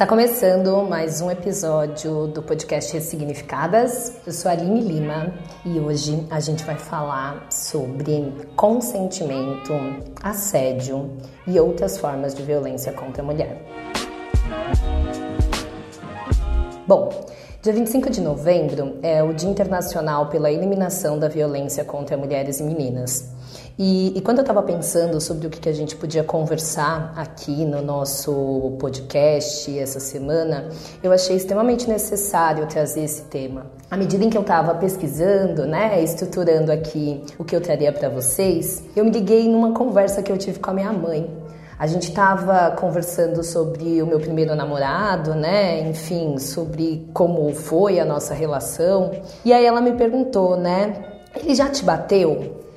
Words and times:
Está 0.00 0.08
começando 0.08 0.82
mais 0.88 1.20
um 1.20 1.30
episódio 1.30 2.26
do 2.28 2.42
podcast 2.42 2.90
Ressignificadas. 2.94 4.14
Eu 4.26 4.32
sou 4.32 4.50
a 4.50 4.54
Aline 4.54 4.80
Lima 4.80 5.34
e 5.62 5.78
hoje 5.78 6.26
a 6.30 6.40
gente 6.40 6.64
vai 6.64 6.76
falar 6.76 7.46
sobre 7.52 8.32
consentimento, 8.56 9.74
assédio 10.22 11.18
e 11.46 11.60
outras 11.60 11.98
formas 11.98 12.34
de 12.34 12.42
violência 12.42 12.94
contra 12.94 13.22
a 13.22 13.26
mulher. 13.26 13.62
Bom, 16.86 17.10
dia 17.60 17.74
25 17.74 18.08
de 18.08 18.22
novembro 18.22 18.96
é 19.02 19.22
o 19.22 19.34
Dia 19.34 19.50
Internacional 19.50 20.30
pela 20.30 20.50
Eliminação 20.50 21.18
da 21.18 21.28
Violência 21.28 21.84
contra 21.84 22.16
Mulheres 22.16 22.58
e 22.58 22.62
Meninas. 22.62 23.34
E, 23.82 24.12
e, 24.14 24.20
quando 24.20 24.40
eu 24.40 24.42
estava 24.42 24.62
pensando 24.62 25.18
sobre 25.22 25.46
o 25.46 25.50
que, 25.50 25.58
que 25.58 25.68
a 25.70 25.72
gente 25.72 25.96
podia 25.96 26.22
conversar 26.22 27.14
aqui 27.16 27.64
no 27.64 27.80
nosso 27.80 28.76
podcast 28.78 29.78
essa 29.78 29.98
semana, 29.98 30.68
eu 31.02 31.10
achei 31.10 31.34
extremamente 31.34 31.88
necessário 31.88 32.66
trazer 32.66 33.04
esse 33.04 33.22
tema. 33.22 33.64
À 33.90 33.96
medida 33.96 34.22
em 34.22 34.28
que 34.28 34.36
eu 34.36 34.42
estava 34.42 34.74
pesquisando, 34.74 35.64
né, 35.64 36.04
estruturando 36.04 36.70
aqui 36.70 37.24
o 37.38 37.44
que 37.44 37.56
eu 37.56 37.60
traria 37.62 37.90
para 37.90 38.10
vocês, 38.10 38.84
eu 38.94 39.02
me 39.02 39.10
liguei 39.10 39.48
numa 39.48 39.72
conversa 39.72 40.22
que 40.22 40.30
eu 40.30 40.36
tive 40.36 40.58
com 40.58 40.72
a 40.72 40.74
minha 40.74 40.92
mãe. 40.92 41.30
A 41.78 41.86
gente 41.86 42.10
estava 42.10 42.72
conversando 42.72 43.42
sobre 43.42 44.02
o 44.02 44.06
meu 44.06 44.20
primeiro 44.20 44.54
namorado, 44.54 45.34
né? 45.34 45.88
Enfim, 45.88 46.36
sobre 46.36 47.08
como 47.14 47.50
foi 47.54 47.98
a 47.98 48.04
nossa 48.04 48.34
relação. 48.34 49.10
E 49.42 49.54
aí 49.54 49.64
ela 49.64 49.80
me 49.80 49.92
perguntou, 49.92 50.54
né? 50.58 51.02
Ele 51.34 51.54
já 51.54 51.70
te 51.70 51.82
bateu? 51.82 52.68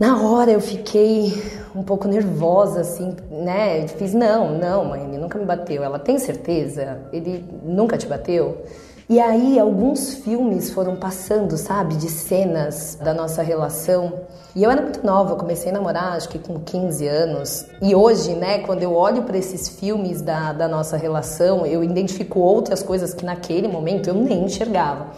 Na 0.00 0.18
hora 0.18 0.50
eu 0.50 0.62
fiquei 0.62 1.30
um 1.76 1.82
pouco 1.82 2.08
nervosa, 2.08 2.80
assim, 2.80 3.14
né? 3.30 3.86
Fiz, 3.86 4.14
não, 4.14 4.56
não, 4.56 4.86
mãe, 4.86 5.04
ele 5.04 5.18
nunca 5.18 5.38
me 5.38 5.44
bateu. 5.44 5.84
Ela 5.84 5.98
tem 5.98 6.18
certeza? 6.18 7.02
Ele 7.12 7.44
nunca 7.62 7.98
te 7.98 8.06
bateu? 8.06 8.62
E 9.10 9.20
aí 9.20 9.58
alguns 9.58 10.14
filmes 10.14 10.70
foram 10.70 10.96
passando, 10.96 11.54
sabe, 11.58 11.96
de 11.96 12.08
cenas 12.08 12.96
da 13.04 13.12
nossa 13.12 13.42
relação. 13.42 14.20
E 14.56 14.64
eu 14.64 14.70
era 14.70 14.80
muito 14.80 15.04
nova, 15.04 15.36
comecei 15.36 15.70
a 15.70 15.74
namorar 15.74 16.14
acho 16.14 16.30
que 16.30 16.38
com 16.38 16.58
15 16.58 17.06
anos. 17.06 17.66
E 17.82 17.94
hoje, 17.94 18.32
né, 18.32 18.60
quando 18.60 18.82
eu 18.82 18.94
olho 18.94 19.24
para 19.24 19.36
esses 19.36 19.68
filmes 19.68 20.22
da, 20.22 20.54
da 20.54 20.66
nossa 20.66 20.96
relação, 20.96 21.66
eu 21.66 21.84
identifico 21.84 22.40
outras 22.40 22.82
coisas 22.82 23.12
que 23.12 23.22
naquele 23.22 23.68
momento 23.68 24.08
eu 24.08 24.14
nem 24.14 24.44
enxergava. 24.44 25.08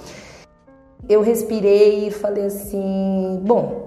Eu 1.08 1.22
respirei 1.22 2.08
e 2.08 2.11
falei 2.11 2.46
assim: 2.46 3.41
bom, 3.44 3.81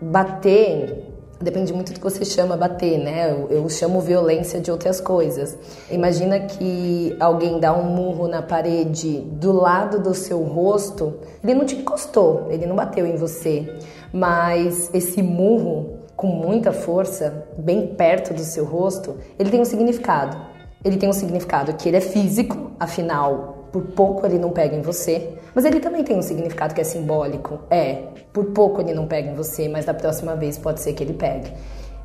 bater 0.00 1.08
depende 1.40 1.72
muito 1.72 1.92
do 1.92 2.00
que 2.00 2.04
você 2.04 2.24
chama 2.24 2.56
bater, 2.56 2.98
né? 2.98 3.30
Eu, 3.30 3.48
eu, 3.48 3.68
chamo 3.68 4.00
violência 4.00 4.60
de 4.60 4.70
outras 4.70 5.00
coisas. 5.00 5.56
Imagina 5.90 6.40
que 6.40 7.16
alguém 7.20 7.60
dá 7.60 7.72
um 7.72 7.84
murro 7.84 8.26
na 8.26 8.42
parede 8.42 9.20
do 9.20 9.52
lado 9.52 10.00
do 10.00 10.14
seu 10.14 10.42
rosto, 10.42 11.14
ele 11.42 11.54
não 11.54 11.64
te 11.64 11.76
encostou, 11.76 12.48
ele 12.50 12.66
não 12.66 12.74
bateu 12.74 13.06
em 13.06 13.16
você, 13.16 13.72
mas 14.12 14.90
esse 14.92 15.22
murro 15.22 15.98
com 16.16 16.26
muita 16.26 16.72
força, 16.72 17.46
bem 17.56 17.86
perto 17.94 18.34
do 18.34 18.40
seu 18.40 18.64
rosto, 18.64 19.16
ele 19.38 19.50
tem 19.50 19.60
um 19.60 19.64
significado. 19.64 20.36
Ele 20.84 20.96
tem 20.96 21.08
um 21.08 21.12
significado 21.12 21.74
que 21.74 21.88
ele 21.88 21.96
é 21.96 22.00
físico, 22.00 22.72
afinal, 22.78 23.57
por 23.72 23.82
pouco 23.82 24.26
ele 24.26 24.38
não 24.38 24.50
pega 24.50 24.76
em 24.76 24.82
você. 24.82 25.30
Mas 25.54 25.64
ele 25.64 25.80
também 25.80 26.04
tem 26.04 26.16
um 26.16 26.22
significado 26.22 26.74
que 26.74 26.80
é 26.80 26.84
simbólico. 26.84 27.60
É, 27.70 28.02
por 28.32 28.46
pouco 28.46 28.80
ele 28.80 28.94
não 28.94 29.06
pega 29.06 29.30
em 29.30 29.34
você, 29.34 29.68
mas 29.68 29.84
da 29.84 29.94
próxima 29.94 30.36
vez 30.36 30.58
pode 30.58 30.80
ser 30.80 30.92
que 30.92 31.02
ele 31.02 31.14
pegue. 31.14 31.52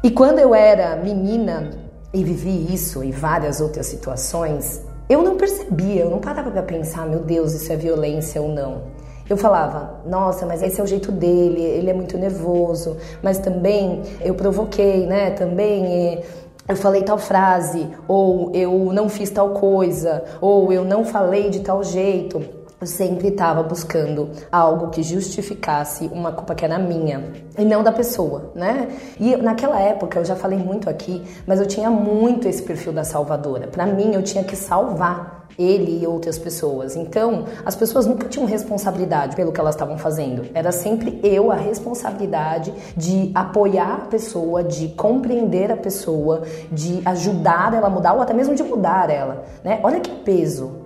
E 0.03 0.11
quando 0.11 0.39
eu 0.39 0.53
era 0.53 0.95
menina 0.95 1.69
e 2.13 2.23
vivi 2.23 2.73
isso 2.73 3.03
e 3.03 3.11
várias 3.11 3.61
outras 3.61 3.85
situações, 3.85 4.81
eu 5.09 5.21
não 5.21 5.37
percebia, 5.37 6.01
eu 6.01 6.09
não 6.09 6.19
parava 6.19 6.51
para 6.51 6.63
pensar, 6.63 7.05
meu 7.07 7.19
Deus, 7.19 7.53
isso 7.53 7.71
é 7.71 7.75
violência 7.75 8.41
ou 8.41 8.49
não. 8.49 8.93
Eu 9.29 9.37
falava, 9.37 10.01
nossa, 10.05 10.45
mas 10.45 10.61
esse 10.61 10.81
é 10.81 10.83
o 10.83 10.87
jeito 10.87 11.11
dele, 11.11 11.61
ele 11.61 11.89
é 11.89 11.93
muito 11.93 12.17
nervoso, 12.17 12.97
mas 13.21 13.37
também 13.39 14.01
eu 14.21 14.35
provoquei, 14.35 15.05
né? 15.05 15.31
Também 15.31 16.21
eu 16.67 16.75
falei 16.75 17.03
tal 17.03 17.17
frase, 17.17 17.89
ou 18.07 18.51
eu 18.53 18.91
não 18.93 19.09
fiz 19.09 19.29
tal 19.29 19.49
coisa, 19.49 20.23
ou 20.39 20.71
eu 20.71 20.85
não 20.85 21.03
falei 21.03 21.49
de 21.49 21.59
tal 21.59 21.83
jeito. 21.83 22.62
Eu 22.83 22.87
sempre 22.87 23.29
estava 23.29 23.63
buscando 23.63 24.29
algo 24.51 24.89
que 24.89 25.01
justificasse 25.01 26.11
uma 26.11 26.33
culpa 26.33 26.53
que 26.53 26.65
era 26.65 26.77
minha 26.77 27.31
e 27.57 27.63
não 27.63 27.81
da 27.81 27.93
pessoa, 27.93 28.51
né? 28.53 28.89
E 29.17 29.37
naquela 29.37 29.79
época, 29.79 30.19
eu 30.19 30.25
já 30.25 30.35
falei 30.35 30.59
muito 30.59 30.89
aqui, 30.89 31.23
mas 31.47 31.61
eu 31.61 31.65
tinha 31.65 31.89
muito 31.89 32.45
esse 32.45 32.61
perfil 32.61 32.91
da 32.91 33.05
salvadora. 33.05 33.67
Para 33.67 33.85
mim, 33.85 34.13
eu 34.13 34.21
tinha 34.21 34.43
que 34.43 34.57
salvar 34.57 35.47
ele 35.57 36.01
e 36.01 36.05
outras 36.05 36.37
pessoas. 36.37 36.97
Então, 36.97 37.45
as 37.65 37.73
pessoas 37.73 38.05
nunca 38.05 38.27
tinham 38.27 38.45
responsabilidade 38.45 39.33
pelo 39.33 39.53
que 39.53 39.61
elas 39.61 39.75
estavam 39.75 39.97
fazendo. 39.97 40.45
Era 40.53 40.73
sempre 40.73 41.21
eu 41.23 41.53
a 41.53 41.55
responsabilidade 41.55 42.73
de 42.97 43.31
apoiar 43.33 43.93
a 43.93 44.07
pessoa, 44.07 44.61
de 44.61 44.89
compreender 44.89 45.71
a 45.71 45.77
pessoa, 45.77 46.43
de 46.69 47.01
ajudar 47.05 47.73
ela 47.73 47.87
a 47.87 47.89
mudar 47.89 48.11
ou 48.11 48.21
até 48.21 48.33
mesmo 48.33 48.53
de 48.53 48.63
mudar 48.63 49.09
ela, 49.09 49.45
né? 49.63 49.79
Olha 49.83 50.01
que 50.01 50.11
peso 50.11 50.82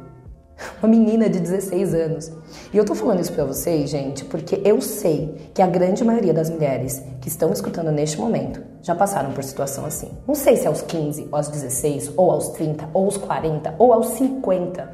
uma 0.81 0.89
menina 0.89 1.29
de 1.29 1.39
16 1.39 1.93
anos. 1.93 2.31
E 2.73 2.77
eu 2.77 2.85
tô 2.85 2.95
falando 2.95 3.19
isso 3.19 3.33
para 3.33 3.45
vocês, 3.45 3.89
gente, 3.89 4.25
porque 4.25 4.61
eu 4.63 4.81
sei 4.81 5.51
que 5.53 5.61
a 5.61 5.67
grande 5.67 6.03
maioria 6.03 6.33
das 6.33 6.49
mulheres 6.49 7.01
que 7.21 7.27
estão 7.27 7.51
escutando 7.51 7.91
neste 7.91 8.19
momento 8.19 8.61
já 8.81 8.95
passaram 8.95 9.31
por 9.31 9.43
situação 9.43 9.85
assim. 9.85 10.11
Não 10.27 10.35
sei 10.35 10.55
se 10.55 10.65
é 10.65 10.67
aos 10.67 10.81
15, 10.81 11.27
ou 11.31 11.37
aos 11.37 11.49
16, 11.49 12.11
ou 12.15 12.31
aos 12.31 12.49
30, 12.49 12.89
ou 12.93 13.05
aos 13.05 13.17
40, 13.17 13.75
ou 13.77 13.93
aos 13.93 14.07
50. 14.09 14.89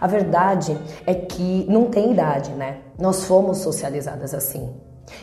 A 0.00 0.06
verdade 0.06 0.76
é 1.06 1.14
que 1.14 1.66
não 1.68 1.86
tem 1.86 2.12
idade, 2.12 2.50
né? 2.52 2.78
Nós 2.98 3.24
fomos 3.24 3.58
socializadas 3.58 4.34
assim. 4.34 4.68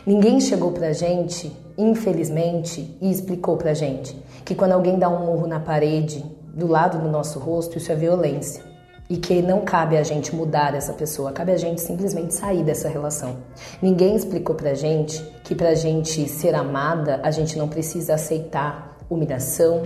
Ninguém 0.04 0.40
chegou 0.40 0.72
pra 0.72 0.92
gente, 0.92 1.56
infelizmente, 1.78 2.96
e 3.00 3.10
explicou 3.10 3.56
pra 3.56 3.72
gente 3.72 4.20
que 4.44 4.54
quando 4.54 4.72
alguém 4.72 4.98
dá 4.98 5.08
um 5.08 5.26
murro 5.26 5.46
na 5.46 5.60
parede 5.60 6.24
do 6.52 6.66
lado 6.66 6.98
do 6.98 7.08
nosso 7.08 7.38
rosto, 7.38 7.78
isso 7.78 7.92
é 7.92 7.94
violência 7.94 8.65
e 9.08 9.16
que 9.16 9.40
não 9.40 9.60
cabe 9.60 9.96
a 9.96 10.02
gente 10.02 10.34
mudar 10.34 10.74
essa 10.74 10.92
pessoa, 10.92 11.32
cabe 11.32 11.52
a 11.52 11.56
gente 11.56 11.80
simplesmente 11.80 12.34
sair 12.34 12.64
dessa 12.64 12.88
relação. 12.88 13.36
Ninguém 13.80 14.16
explicou 14.16 14.54
pra 14.54 14.74
gente 14.74 15.22
que 15.44 15.54
pra 15.54 15.74
gente 15.74 16.28
ser 16.28 16.54
amada, 16.54 17.20
a 17.22 17.30
gente 17.30 17.56
não 17.56 17.68
precisa 17.68 18.14
aceitar 18.14 18.96
humilhação, 19.08 19.82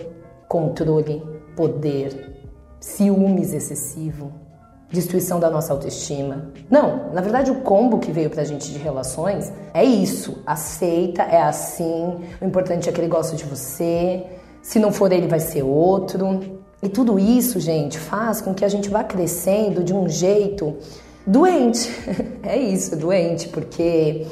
controle, 0.48 1.22
poder, 1.54 2.40
ciúmes 2.80 3.52
excessivo, 3.52 4.32
destruição 4.90 5.38
da 5.38 5.50
nossa 5.50 5.72
autoestima. 5.72 6.50
Não, 6.70 7.12
na 7.12 7.20
verdade 7.20 7.50
o 7.50 7.60
combo 7.60 7.98
que 7.98 8.10
veio 8.10 8.30
pra 8.30 8.42
gente 8.44 8.72
de 8.72 8.78
relações 8.78 9.52
é 9.74 9.84
isso. 9.84 10.42
Aceita, 10.46 11.22
é 11.22 11.42
assim, 11.42 12.20
o 12.40 12.44
importante 12.44 12.88
é 12.88 12.92
que 12.92 13.00
ele 13.00 13.08
gosta 13.08 13.36
de 13.36 13.44
você, 13.44 14.26
se 14.62 14.78
não 14.78 14.90
for 14.90 15.12
ele 15.12 15.28
vai 15.28 15.40
ser 15.40 15.62
outro. 15.62 16.59
E 16.82 16.88
tudo 16.88 17.18
isso, 17.18 17.60
gente, 17.60 17.98
faz 17.98 18.40
com 18.40 18.54
que 18.54 18.64
a 18.64 18.68
gente 18.68 18.88
vá 18.88 19.04
crescendo 19.04 19.84
de 19.84 19.92
um 19.92 20.08
jeito 20.08 20.76
doente. 21.26 21.90
É 22.42 22.56
isso, 22.58 22.96
doente, 22.96 23.48
porque 23.48 24.26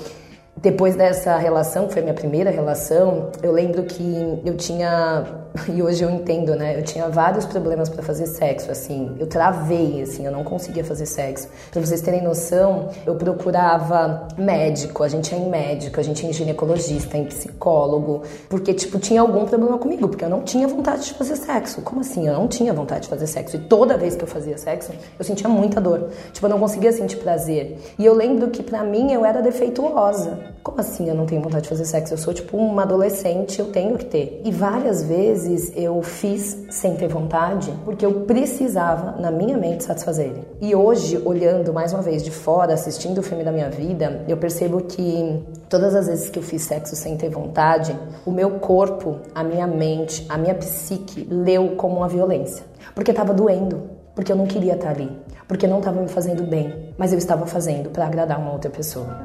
depois 0.61 0.97
dessa 0.97 1.37
relação, 1.37 1.87
que 1.87 1.93
foi 1.93 2.03
minha 2.03 2.15
primeira 2.15 2.51
relação, 2.51 3.31
eu 3.43 3.53
lembro 3.53 3.85
que 3.85 4.41
eu 4.45 4.57
tinha, 4.57 5.25
e 5.73 5.81
hoje 5.81 6.03
eu 6.03 6.11
entendo, 6.11 6.57
né? 6.57 6.77
Eu 6.77 6.83
tinha 6.83 7.09
vários 7.09 7.47
problemas 7.47 7.89
para 7.89 8.03
fazer 8.03 8.27
sexo, 8.27 8.71
assim. 8.71 9.15
Eu 9.21 9.29
travei, 9.29 10.03
assim, 10.03 10.27
eu 10.27 10.33
não 10.33 10.43
conseguia 10.43 10.85
fazer 10.85 11.07
sexo. 11.07 11.49
Para 11.71 11.81
vocês 11.81 12.01
terem 12.01 12.23
noção, 12.23 12.89
eu 13.07 13.15
procurava 13.15 14.27
médico, 14.37 15.05
a 15.05 15.09
gente 15.09 15.33
é 15.33 15.39
em 15.39 15.49
médico, 15.49 16.01
a 16.01 16.03
gente 16.03 16.27
é 16.27 16.29
em 16.29 16.33
ginecologista, 16.33 17.17
em 17.17 17.25
psicólogo, 17.25 18.23
porque, 18.49 18.75
tipo, 18.75 18.99
tinha 18.99 19.21
algum 19.21 19.45
problema 19.45 19.79
comigo, 19.79 20.09
porque 20.09 20.25
eu 20.25 20.31
não 20.31 20.43
tinha 20.43 20.67
vontade 20.67 21.05
de 21.05 21.15
fazer 21.15 21.37
sexo. 21.37 21.83
Como 21.83 22.01
assim? 22.01 22.27
Eu 22.27 22.35
não 22.35 22.49
tinha 22.49 22.73
vontade 22.73 23.03
de 23.03 23.09
fazer 23.09 23.29
sexo. 23.29 23.57
E 23.57 23.61
toda 23.61 23.97
vez 23.97 24.17
que 24.17 24.25
eu 24.25 24.29
fazia 24.29 24.59
sexo, 24.59 24.91
eu 25.17 25.25
sentia 25.25 25.49
muita 25.49 25.81
dor. 25.81 26.11
Tipo, 26.33 26.47
eu 26.47 26.51
não 26.51 26.59
conseguia 26.59 26.93
sentir 26.93 27.19
prazer. 27.19 27.79
E 27.97 28.05
eu 28.05 28.15
lembro 28.15 28.51
que 28.51 28.63
para 28.63 28.83
mim 28.83 29.13
eu 29.13 29.25
era 29.25 29.41
defeituosa. 29.41 30.48
Como 30.63 30.81
assim 30.81 31.09
eu 31.09 31.15
não 31.15 31.27
tenho 31.27 31.41
vontade 31.41 31.63
de 31.63 31.69
fazer 31.69 31.85
sexo? 31.85 32.15
Eu 32.15 32.19
sou 32.19 32.35
tipo 32.35 32.57
uma 32.57 32.83
adolescente, 32.83 33.59
eu 33.59 33.73
tenho 33.73 33.97
que 33.97 34.05
ter. 34.05 34.43
E 34.45 34.51
várias 34.51 35.03
vezes 35.03 35.73
eu 35.75 36.03
fiz 36.03 36.67
sem 36.71 36.95
ter 36.97 37.09
vontade, 37.09 37.73
porque 37.85 38.05
eu 38.05 38.21
precisava, 38.23 39.21
na 39.21 39.31
minha 39.31 39.57
mente, 39.57 39.85
satisfazer 39.85 40.27
ele. 40.27 40.45
E 40.61 40.75
hoje, 40.75 41.21
olhando 41.25 41.73
mais 41.73 41.93
uma 41.93 42.03
vez 42.03 42.23
de 42.23 42.31
fora, 42.31 42.75
assistindo 42.75 43.19
o 43.19 43.23
filme 43.23 43.45
da 43.45 43.53
minha 43.53 43.71
vida, 43.71 44.25
eu 44.29 44.37
percebo 44.37 44.83
que 44.83 45.43
todas 45.69 45.95
as 45.95 46.07
vezes 46.07 46.29
que 46.29 46.39
eu 46.39 46.43
fiz 46.43 46.63
sexo 46.63 46.95
sem 46.97 47.17
ter 47.17 47.31
vontade, 47.31 47.99
o 48.27 48.31
meu 48.31 48.59
corpo, 48.59 49.21
a 49.35 49.43
minha 49.43 49.67
mente, 49.67 50.27
a 50.29 50.37
minha 50.37 50.55
psique 50.55 51.27
leu 51.31 51.75
como 51.77 51.97
uma 51.99 52.09
violência. 52.09 52.65
Porque 52.95 53.11
estava 53.11 53.33
doendo, 53.33 53.83
porque 54.15 54.33
eu 54.33 54.37
não 54.37 54.47
queria 54.47 54.75
estar 54.75 54.91
ali, 54.91 55.11
porque 55.47 55.67
não 55.67 55.79
estava 55.79 56.01
me 56.01 56.09
fazendo 56.09 56.43
bem, 56.43 56.93
mas 56.99 57.13
eu 57.13 57.19
estava 57.19 57.47
fazendo 57.47 57.91
para 57.91 58.07
agradar 58.07 58.39
uma 58.39 58.53
outra 58.53 58.71
pessoa. 58.71 59.17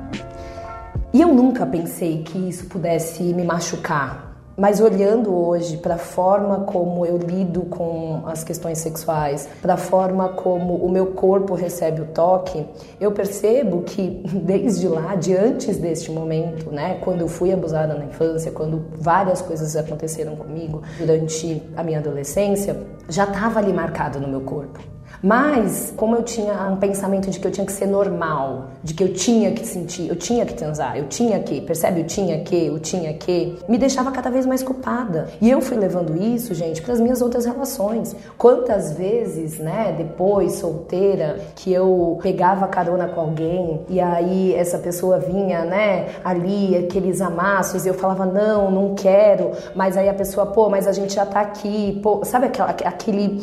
E 1.13 1.21
eu 1.21 1.31
nunca 1.31 1.63
pensei 1.63 2.23
que 2.23 2.39
isso 2.49 2.65
pudesse 2.65 3.21
me 3.21 3.43
machucar. 3.43 4.33
Mas 4.57 4.81
olhando 4.81 5.31
hoje 5.31 5.77
para 5.77 5.93
a 5.93 5.97
forma 5.97 6.61
como 6.61 7.05
eu 7.05 7.17
lido 7.17 7.61
com 7.61 8.23
as 8.25 8.43
questões 8.43 8.79
sexuais, 8.79 9.47
para 9.61 9.75
a 9.75 9.77
forma 9.77 10.29
como 10.29 10.75
o 10.75 10.89
meu 10.89 11.07
corpo 11.07 11.53
recebe 11.53 12.01
o 12.01 12.05
toque, 12.05 12.65
eu 12.99 13.11
percebo 13.11 13.83
que 13.83 14.23
desde 14.43 14.87
lá, 14.87 15.15
de 15.15 15.35
antes 15.35 15.77
deste 15.77 16.11
momento, 16.11 16.71
né, 16.71 16.97
quando 17.01 17.21
eu 17.21 17.27
fui 17.27 17.51
abusada 17.51 17.93
na 17.93 18.05
infância, 18.05 18.51
quando 18.51 18.83
várias 18.99 19.39
coisas 19.39 19.75
aconteceram 19.75 20.35
comigo 20.35 20.81
durante 20.97 21.61
a 21.75 21.83
minha 21.83 21.99
adolescência, 21.99 22.75
já 23.07 23.25
estava 23.25 23.59
ali 23.59 23.71
marcado 23.71 24.19
no 24.19 24.27
meu 24.27 24.41
corpo. 24.41 24.79
Mas, 25.23 25.93
como 25.95 26.17
eu 26.17 26.23
tinha 26.23 26.53
um 26.69 26.75
pensamento 26.75 27.29
de 27.29 27.39
que 27.39 27.47
eu 27.47 27.51
tinha 27.51 27.65
que 27.65 27.71
ser 27.71 27.85
normal, 27.87 28.65
de 28.83 28.93
que 28.93 29.01
eu 29.01 29.13
tinha 29.13 29.53
que 29.53 29.65
sentir, 29.65 30.09
eu 30.09 30.17
tinha 30.17 30.45
que 30.45 30.53
transar, 30.53 30.97
eu 30.97 31.07
tinha 31.07 31.39
que, 31.39 31.61
percebe? 31.61 32.01
Eu 32.01 32.07
tinha 32.07 32.43
que, 32.43 32.65
eu 32.65 32.77
tinha 32.77 33.13
que, 33.13 33.57
me 33.69 33.77
deixava 33.77 34.11
cada 34.11 34.29
vez 34.29 34.45
mais 34.45 34.61
culpada. 34.61 35.29
E 35.39 35.49
eu 35.49 35.61
fui 35.61 35.77
levando 35.77 36.21
isso, 36.21 36.53
gente, 36.53 36.81
para 36.81 36.93
as 36.93 36.99
minhas 36.99 37.21
outras 37.21 37.45
relações. 37.45 38.13
Quantas 38.37 38.91
vezes, 38.91 39.59
né, 39.59 39.95
depois, 39.97 40.55
solteira, 40.55 41.39
que 41.55 41.71
eu 41.71 42.19
pegava 42.21 42.67
carona 42.67 43.07
com 43.07 43.21
alguém 43.21 43.79
e 43.87 44.01
aí 44.01 44.53
essa 44.53 44.77
pessoa 44.77 45.19
vinha, 45.19 45.63
né, 45.63 46.07
ali, 46.21 46.75
aqueles 46.75 47.21
amassos, 47.21 47.85
e 47.85 47.87
eu 47.87 47.93
falava, 47.93 48.25
não, 48.25 48.69
não 48.69 48.93
quero, 48.93 49.51
mas 49.73 49.95
aí 49.95 50.09
a 50.09 50.13
pessoa, 50.13 50.47
pô, 50.47 50.69
mas 50.69 50.85
a 50.85 50.91
gente 50.91 51.13
já 51.13 51.25
tá 51.25 51.39
aqui, 51.39 51.97
pô, 52.03 52.25
sabe 52.25 52.47
aquela, 52.47 52.71
aquele 52.71 53.41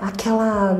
aquela 0.00 0.78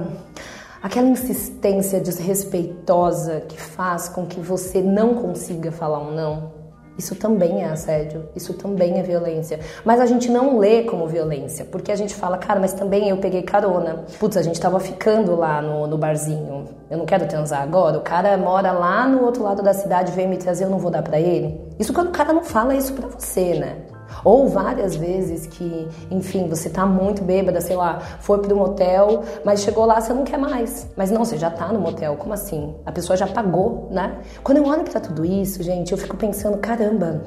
aquela 0.83 1.07
insistência 1.07 2.01
desrespeitosa 2.01 3.43
que 3.43 3.61
faz 3.61 4.09
com 4.09 4.27
que 4.27 4.41
você 4.41 4.83
não 4.83 5.15
consiga 5.15 5.71
falar 5.71 6.01
um 6.01 6.13
não. 6.13 6.63
Isso 6.99 7.15
também 7.15 7.63
é 7.63 7.69
assédio, 7.69 8.29
isso 8.37 8.53
também 8.53 8.99
é 8.99 9.03
violência. 9.03 9.59
Mas 9.83 9.99
a 9.99 10.05
gente 10.05 10.31
não 10.31 10.59
lê 10.59 10.83
como 10.83 11.07
violência, 11.07 11.65
porque 11.65 11.91
a 11.91 11.97
gente 11.97 12.15
fala, 12.15 12.37
cara, 12.37 12.61
mas 12.61 12.75
também 12.75 13.09
eu 13.09 13.17
peguei 13.17 13.43
carona. 13.43 14.05
Putz, 14.21 14.37
a 14.37 14.43
gente 14.43 14.61
tava 14.61 14.79
ficando 14.79 15.35
lá 15.35 15.63
no, 15.63 15.87
no 15.87 15.97
barzinho, 15.97 16.69
eu 16.91 16.99
não 16.99 17.07
quero 17.07 17.27
transar 17.27 17.63
agora. 17.63 17.97
O 17.97 18.03
cara 18.03 18.37
mora 18.37 18.73
lá 18.73 19.09
no 19.09 19.25
outro 19.25 19.43
lado 19.43 19.63
da 19.63 19.73
cidade, 19.73 20.13
veio 20.13 20.29
me 20.29 20.37
trazer, 20.37 20.65
eu 20.65 20.71
não 20.71 20.79
vou 20.79 20.91
dar 20.91 21.03
para 21.03 21.19
ele. 21.19 21.59
Isso 21.79 21.95
quando 21.95 22.09
o 22.09 22.13
cara 22.13 22.33
não 22.33 22.45
fala 22.45 22.75
isso 22.75 22.93
pra 22.93 23.09
você, 23.09 23.55
né? 23.55 23.79
Ou 24.25 24.49
várias 24.49 24.95
vezes 24.95 25.47
que, 25.47 25.89
enfim, 26.11 26.49
você 26.49 26.69
tá 26.69 26.87
muito 26.87 27.23
bêbada, 27.23 27.61
sei 27.61 27.77
lá, 27.77 28.01
foi 28.21 28.39
um 28.53 28.57
motel, 28.57 29.23
mas 29.45 29.63
chegou 29.63 29.85
lá, 29.85 30.01
você 30.01 30.13
não 30.13 30.25
quer 30.25 30.39
mais. 30.39 30.89
Mas 30.97 31.11
não, 31.11 31.25
você 31.25 31.37
já 31.37 31.51
tá 31.51 31.69
no 31.73 31.81
motel, 31.81 32.17
como 32.17 32.33
assim? 32.35 32.75
A 32.85 32.93
pessoa 32.93 33.17
já 33.17 33.27
pagou, 33.27 33.89
né? 33.91 34.19
Quando 34.43 34.59
eu 34.59 34.67
olho 34.67 34.85
para 34.85 35.01
tudo 35.01 35.25
isso, 35.25 35.63
gente, 35.63 35.93
eu 35.93 35.99
fico 35.99 36.17
pensando, 36.17 36.59
caramba, 36.59 37.23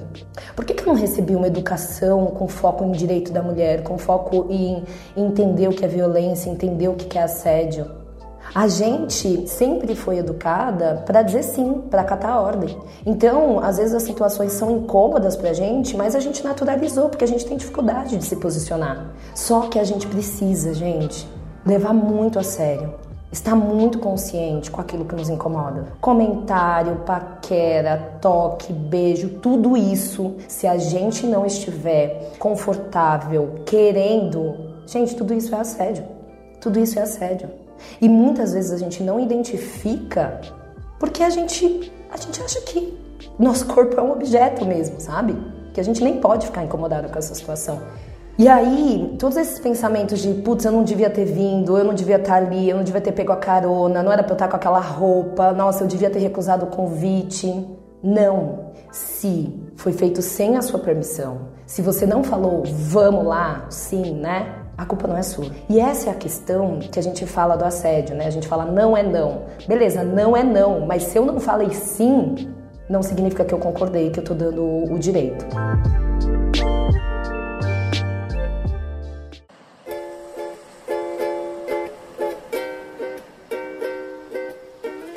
por 0.56 0.66
que, 0.66 0.74
que 0.74 0.84
eu 0.84 0.88
não 0.88 1.00
recebi 1.00 1.36
uma 1.36 1.48
educação 1.48 2.28
com 2.28 2.48
foco 2.48 2.84
em 2.84 2.92
direito 2.92 3.32
da 3.32 3.42
mulher, 3.42 3.84
com 3.84 3.98
foco 3.98 4.48
em 4.50 4.84
entender 5.16 5.68
o 5.68 5.72
que 5.72 5.84
é 5.84 5.88
violência, 5.88 6.50
entender 6.50 6.88
o 6.88 6.94
que 6.94 7.18
é 7.18 7.24
assédio? 7.24 8.05
A 8.54 8.68
gente 8.68 9.48
sempre 9.48 9.96
foi 9.96 10.20
educada 10.20 11.04
para 11.06 11.22
dizer 11.22 11.44
sim, 11.44 11.84
para 11.90 12.02
acatar 12.02 12.32
a 12.32 12.42
ordem. 12.42 12.78
Então, 13.06 13.60
às 13.60 13.78
vezes 13.78 13.94
as 13.94 14.04
situações 14.04 14.54
são 14.54 14.72
incômodas 14.72 15.36
para 15.36 15.50
a 15.50 15.54
gente, 15.54 15.98
mas 15.98 16.16
a 16.16 16.20
gente 16.20 16.44
naturalizou 16.44 17.10
porque 17.10 17.24
a 17.24 17.28
gente 17.28 17.46
tem 17.46 17.58
dificuldade 17.58 18.18
de 18.18 18.24
se 18.24 18.36
posicionar. 18.36 19.14
Só 19.34 19.62
que 19.62 19.80
a 19.80 19.84
gente 19.84 20.08
precisa, 20.08 20.74
gente, 20.74 21.28
levar 21.66 21.94
muito 21.94 22.40
a 22.40 22.44
sério. 22.44 22.94
Estar 23.32 23.56
muito 23.56 24.00
consciente 24.00 24.72
com 24.72 24.80
aquilo 24.80 25.04
que 25.04 25.16
nos 25.16 25.28
incomoda. 25.28 25.88
Comentário, 26.00 26.98
paquera, 27.06 28.18
toque, 28.22 28.72
beijo, 28.72 29.28
tudo 29.42 29.76
isso, 29.76 30.36
se 30.48 30.66
a 30.66 30.78
gente 30.78 31.28
não 31.28 31.46
estiver 31.46 32.32
confortável, 32.40 33.56
querendo, 33.66 34.56
gente, 34.88 35.16
tudo 35.16 35.34
isso 35.34 35.54
é 35.54 35.60
assédio. 35.60 36.06
Tudo 36.62 36.80
isso 36.80 36.98
é 36.98 37.02
assédio. 37.02 37.65
E 38.02 38.10
muitas 38.10 38.54
vezes 38.54 38.72
a 38.72 38.78
gente 38.78 39.04
não 39.04 39.20
identifica 39.20 40.40
porque 41.00 41.24
a 41.24 41.30
gente, 41.30 41.92
a 42.12 42.18
gente 42.18 42.42
acha 42.42 42.62
que 42.62 42.98
nosso 43.38 43.66
corpo 43.74 44.00
é 44.00 44.04
um 44.04 44.12
objeto 44.12 44.66
mesmo, 44.66 45.00
sabe? 45.00 45.36
Que 45.74 45.80
a 45.80 45.84
gente 45.84 46.04
nem 46.04 46.20
pode 46.20 46.46
ficar 46.48 46.64
incomodado 46.64 47.10
com 47.10 47.20
essa 47.20 47.36
situação. 47.36 47.82
E 48.38 48.50
aí, 48.50 49.16
todos 49.18 49.38
esses 49.38 49.60
pensamentos 49.60 50.20
de, 50.20 50.34
putz, 50.34 50.66
eu 50.66 50.72
não 50.72 50.84
devia 50.84 51.10
ter 51.10 51.24
vindo, 51.24 51.78
eu 51.78 51.86
não 51.86 51.94
devia 51.94 52.18
estar 52.18 52.36
ali, 52.36 52.70
eu 52.70 52.76
não 52.76 52.84
devia 52.84 53.00
ter 53.00 53.14
pego 53.14 53.32
a 53.32 53.38
carona, 53.38 54.04
não 54.04 54.12
era 54.12 54.24
pra 54.24 54.34
eu 54.34 54.36
estar 54.36 54.50
com 54.50 54.58
aquela 54.58 54.80
roupa, 54.82 55.54
nossa, 55.54 55.84
eu 55.84 55.88
devia 55.88 56.10
ter 56.10 56.20
recusado 56.20 56.66
o 56.66 56.68
convite. 56.68 57.66
Não. 58.04 58.72
Se 58.92 59.58
foi 59.78 59.94
feito 59.94 60.22
sem 60.22 60.58
a 60.58 60.62
sua 60.62 60.80
permissão, 60.80 61.48
se 61.66 61.82
você 61.82 62.06
não 62.06 62.24
falou, 62.24 62.64
vamos 62.66 63.26
lá, 63.26 63.68
sim, 63.70 64.14
né? 64.16 64.65
A 64.78 64.86
culpa 64.86 65.08
não 65.08 65.18
é 65.18 65.24
sua. 65.24 65.48
E 65.70 65.80
essa 65.80 66.10
é 66.10 66.12
a 66.12 66.16
questão 66.16 66.80
que 66.80 67.00
a 67.00 67.04
gente 67.04 67.26
fala 67.26 67.56
do 67.56 67.64
assédio, 67.64 68.16
né? 68.16 68.28
A 68.28 68.30
gente 68.30 68.48
fala 68.48 68.66
não 68.66 68.96
é 68.96 69.04
não. 69.04 69.44
Beleza, 69.68 70.04
não 70.04 70.36
é 70.36 70.44
não, 70.44 70.86
mas 70.86 71.04
se 71.04 71.18
eu 71.18 71.26
não 71.26 71.40
falei 71.40 71.72
sim, 71.72 72.50
não 72.90 73.02
significa 73.02 73.44
que 73.44 73.54
eu 73.54 73.60
concordei, 73.60 74.10
que 74.10 74.20
eu 74.20 74.24
tô 74.24 74.34
dando 74.34 74.64
o 74.64 75.00
direito. 75.00 75.46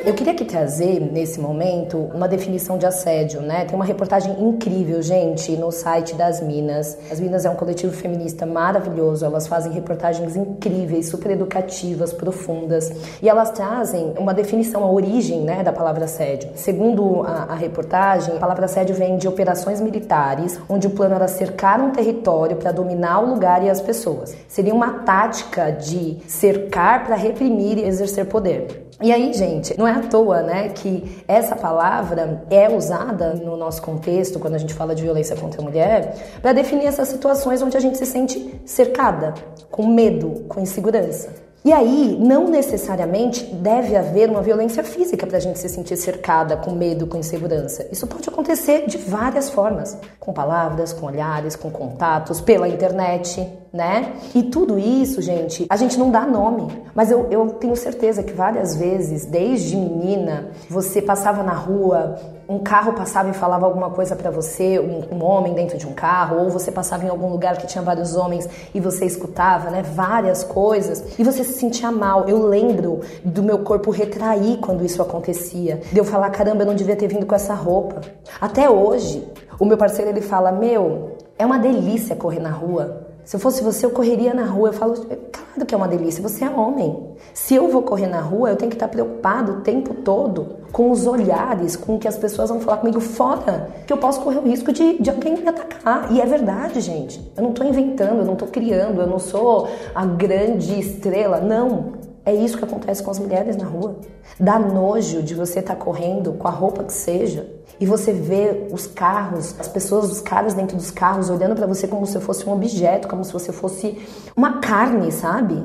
Eu 0.08 0.14
queria 0.14 0.32
aqui 0.32 0.46
trazer, 0.46 1.00
nesse 1.00 1.38
momento, 1.38 1.98
uma 2.14 2.26
definição 2.26 2.78
de 2.78 2.86
assédio, 2.86 3.42
né? 3.42 3.66
Tem 3.66 3.74
uma 3.74 3.84
reportagem 3.84 4.42
incrível, 4.42 5.02
gente, 5.02 5.54
no 5.54 5.70
site 5.70 6.14
das 6.14 6.40
Minas. 6.40 6.96
As 7.10 7.20
Minas 7.20 7.44
é 7.44 7.50
um 7.50 7.54
coletivo 7.54 7.92
feminista 7.92 8.46
maravilhoso, 8.46 9.26
elas 9.26 9.46
fazem 9.46 9.70
reportagens 9.70 10.34
incríveis, 10.34 11.10
super 11.10 11.32
educativas, 11.32 12.10
profundas, 12.14 12.90
e 13.20 13.28
elas 13.28 13.50
trazem 13.50 14.14
uma 14.18 14.32
definição, 14.32 14.82
a 14.82 14.90
origem, 14.90 15.42
né, 15.42 15.62
da 15.62 15.74
palavra 15.74 16.06
assédio. 16.06 16.52
Segundo 16.54 17.22
a, 17.24 17.48
a 17.50 17.54
reportagem, 17.54 18.34
a 18.34 18.38
palavra 18.38 18.64
assédio 18.64 18.94
vem 18.96 19.18
de 19.18 19.28
operações 19.28 19.78
militares, 19.78 20.58
onde 20.70 20.86
o 20.86 20.90
plano 20.90 21.16
era 21.16 21.28
cercar 21.28 21.82
um 21.82 21.90
território 21.90 22.56
para 22.56 22.72
dominar 22.72 23.20
o 23.20 23.28
lugar 23.28 23.62
e 23.62 23.68
as 23.68 23.82
pessoas. 23.82 24.34
Seria 24.48 24.74
uma 24.74 25.00
tática 25.00 25.70
de 25.70 26.16
cercar 26.26 27.04
para 27.04 27.14
reprimir 27.14 27.76
e 27.76 27.84
exercer 27.84 28.24
poder. 28.24 28.87
E 29.00 29.12
aí, 29.12 29.32
gente, 29.32 29.78
não 29.78 29.86
é 29.86 29.92
à 29.92 30.00
toa, 30.00 30.42
né, 30.42 30.70
que 30.70 31.22
essa 31.28 31.54
palavra 31.54 32.44
é 32.50 32.68
usada 32.68 33.32
no 33.34 33.56
nosso 33.56 33.80
contexto, 33.80 34.40
quando 34.40 34.54
a 34.54 34.58
gente 34.58 34.74
fala 34.74 34.92
de 34.92 35.02
violência 35.02 35.36
contra 35.36 35.60
a 35.60 35.64
mulher, 35.64 36.16
para 36.42 36.52
definir 36.52 36.86
essas 36.86 37.06
situações 37.06 37.62
onde 37.62 37.76
a 37.76 37.80
gente 37.80 37.96
se 37.96 38.04
sente 38.04 38.60
cercada, 38.66 39.34
com 39.70 39.86
medo, 39.86 40.44
com 40.48 40.60
insegurança. 40.60 41.47
E 41.68 41.72
aí, 41.74 42.16
não 42.18 42.48
necessariamente 42.48 43.44
deve 43.44 43.94
haver 43.94 44.30
uma 44.30 44.40
violência 44.40 44.82
física 44.82 45.26
para 45.26 45.36
a 45.36 45.40
gente 45.40 45.58
se 45.58 45.68
sentir 45.68 45.98
cercada, 45.98 46.56
com 46.56 46.70
medo, 46.70 47.06
com 47.06 47.18
insegurança. 47.18 47.86
Isso 47.92 48.06
pode 48.06 48.26
acontecer 48.26 48.86
de 48.86 48.96
várias 48.96 49.50
formas: 49.50 49.94
com 50.18 50.32
palavras, 50.32 50.94
com 50.94 51.04
olhares, 51.04 51.56
com 51.56 51.70
contatos, 51.70 52.40
pela 52.40 52.66
internet, 52.66 53.46
né? 53.70 54.14
E 54.34 54.44
tudo 54.44 54.78
isso, 54.78 55.20
gente, 55.20 55.66
a 55.68 55.76
gente 55.76 55.98
não 55.98 56.10
dá 56.10 56.24
nome, 56.24 56.68
mas 56.94 57.10
eu, 57.10 57.26
eu 57.30 57.50
tenho 57.50 57.76
certeza 57.76 58.22
que 58.22 58.32
várias 58.32 58.74
vezes, 58.74 59.26
desde 59.26 59.76
menina, 59.76 60.48
você 60.70 61.02
passava 61.02 61.42
na 61.42 61.52
rua, 61.52 62.18
um 62.48 62.58
carro 62.58 62.94
passava 62.94 63.28
e 63.28 63.34
falava 63.34 63.66
alguma 63.66 63.90
coisa 63.90 64.16
para 64.16 64.30
você, 64.30 64.78
um, 64.78 65.16
um, 65.16 65.22
homem 65.22 65.52
dentro 65.52 65.76
de 65.76 65.86
um 65.86 65.92
carro, 65.92 66.38
ou 66.38 66.48
você 66.48 66.72
passava 66.72 67.04
em 67.04 67.08
algum 67.08 67.28
lugar 67.28 67.58
que 67.58 67.66
tinha 67.66 67.82
vários 67.82 68.16
homens 68.16 68.48
e 68.74 68.80
você 68.80 69.04
escutava, 69.04 69.68
né, 69.68 69.82
várias 69.82 70.42
coisas, 70.42 71.18
e 71.18 71.22
você 71.22 71.44
se 71.44 71.52
sentia 71.52 71.92
mal. 71.92 72.26
Eu 72.26 72.46
lembro 72.46 73.00
do 73.22 73.42
meu 73.42 73.58
corpo 73.58 73.90
retrair 73.90 74.56
quando 74.58 74.82
isso 74.82 75.02
acontecia, 75.02 75.82
de 75.92 75.98
eu 75.98 76.04
falar, 76.04 76.30
caramba, 76.30 76.62
eu 76.62 76.66
não 76.66 76.74
devia 76.74 76.96
ter 76.96 77.06
vindo 77.06 77.26
com 77.26 77.34
essa 77.34 77.52
roupa. 77.52 78.00
Até 78.40 78.70
hoje, 78.70 79.28
o 79.58 79.66
meu 79.66 79.76
parceiro 79.76 80.10
ele 80.10 80.22
fala, 80.22 80.50
meu, 80.50 81.18
é 81.38 81.44
uma 81.44 81.58
delícia 81.58 82.16
correr 82.16 82.40
na 82.40 82.50
rua 82.50 83.07
Se 83.28 83.36
eu 83.36 83.40
fosse 83.40 83.62
você, 83.62 83.84
eu 83.84 83.90
correria 83.90 84.32
na 84.32 84.46
rua. 84.46 84.70
Eu 84.70 84.72
falo, 84.72 84.94
claro 84.94 85.66
que 85.66 85.74
é 85.74 85.76
uma 85.76 85.86
delícia, 85.86 86.22
você 86.22 86.46
é 86.46 86.48
homem. 86.48 87.08
Se 87.34 87.54
eu 87.54 87.68
vou 87.68 87.82
correr 87.82 88.06
na 88.06 88.22
rua, 88.22 88.48
eu 88.48 88.56
tenho 88.56 88.70
que 88.70 88.76
estar 88.76 88.88
preocupado 88.88 89.52
o 89.52 89.60
tempo 89.60 89.92
todo 89.92 90.56
com 90.72 90.90
os 90.90 91.06
olhares, 91.06 91.76
com 91.76 91.96
o 91.96 91.98
que 91.98 92.08
as 92.08 92.16
pessoas 92.16 92.48
vão 92.48 92.58
falar 92.58 92.78
comigo 92.78 93.00
fora, 93.00 93.68
que 93.86 93.92
eu 93.92 93.98
posso 93.98 94.22
correr 94.22 94.38
o 94.38 94.48
risco 94.48 94.72
de, 94.72 94.96
de 94.98 95.10
alguém 95.10 95.36
me 95.36 95.46
atacar. 95.46 96.10
E 96.10 96.22
é 96.22 96.24
verdade, 96.24 96.80
gente. 96.80 97.20
Eu 97.36 97.42
não 97.42 97.50
estou 97.50 97.66
inventando, 97.66 98.20
eu 98.20 98.24
não 98.24 98.32
estou 98.32 98.48
criando, 98.48 99.02
eu 99.02 99.06
não 99.06 99.18
sou 99.18 99.68
a 99.94 100.06
grande 100.06 100.80
estrela. 100.80 101.38
Não. 101.38 101.97
É 102.28 102.34
isso 102.34 102.58
que 102.58 102.64
acontece 102.64 103.02
com 103.02 103.10
as 103.10 103.18
mulheres 103.18 103.56
na 103.56 103.64
rua. 103.64 103.96
Dá 104.38 104.58
nojo 104.58 105.22
de 105.22 105.34
você 105.34 105.60
estar 105.60 105.76
tá 105.76 105.82
correndo 105.82 106.34
com 106.34 106.46
a 106.46 106.50
roupa 106.50 106.84
que 106.84 106.92
seja 106.92 107.48
e 107.80 107.86
você 107.86 108.12
vê 108.12 108.68
os 108.70 108.86
carros, 108.86 109.58
as 109.58 109.66
pessoas, 109.66 110.12
os 110.12 110.20
caras 110.20 110.52
dentro 110.52 110.76
dos 110.76 110.90
carros 110.90 111.30
olhando 111.30 111.56
para 111.56 111.66
você 111.66 111.88
como 111.88 112.04
se 112.04 112.20
fosse 112.20 112.46
um 112.46 112.52
objeto, 112.52 113.08
como 113.08 113.24
se 113.24 113.32
você 113.32 113.50
fosse 113.50 113.98
uma 114.36 114.60
carne, 114.60 115.10
sabe? 115.10 115.64